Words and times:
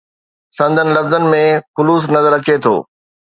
سندن 0.59 0.87
لفظن 0.95 1.25
۾ 1.33 1.41
خلوص 1.77 2.09
نظر 2.17 2.31
اچي 2.39 2.55
ٿو. 2.63 2.75